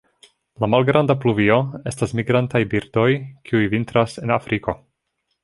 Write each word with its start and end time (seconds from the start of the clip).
La 0.61 0.69
Malgranda 0.75 1.15
pluvio 1.25 1.57
estas 1.91 2.15
migrantaj 2.21 2.63
birdoj 2.73 3.07
kiuj 3.51 3.69
vintras 3.77 4.19
en 4.25 4.37
Afriko. 4.39 4.77